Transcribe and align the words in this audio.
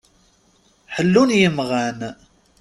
Ḥellun 0.93 1.29
yimɣan. 1.39 1.99